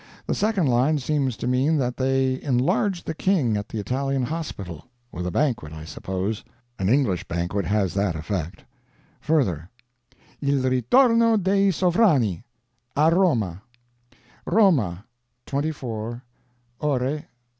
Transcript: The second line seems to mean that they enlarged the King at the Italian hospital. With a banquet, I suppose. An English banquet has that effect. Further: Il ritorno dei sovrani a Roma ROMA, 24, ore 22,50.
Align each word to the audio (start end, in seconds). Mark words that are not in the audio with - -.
The 0.25 0.33
second 0.33 0.65
line 0.65 0.97
seems 0.97 1.37
to 1.37 1.45
mean 1.45 1.77
that 1.77 1.95
they 1.97 2.41
enlarged 2.41 3.05
the 3.05 3.13
King 3.13 3.55
at 3.55 3.69
the 3.69 3.77
Italian 3.77 4.23
hospital. 4.23 4.85
With 5.11 5.27
a 5.27 5.29
banquet, 5.29 5.73
I 5.73 5.85
suppose. 5.85 6.43
An 6.79 6.89
English 6.89 7.27
banquet 7.27 7.65
has 7.65 7.93
that 7.93 8.15
effect. 8.15 8.65
Further: 9.19 9.69
Il 10.41 10.57
ritorno 10.63 11.37
dei 11.37 11.69
sovrani 11.69 12.41
a 12.95 13.11
Roma 13.13 13.61
ROMA, 14.47 15.05
24, 15.45 16.23
ore 16.79 16.99
22,50. 16.99 17.25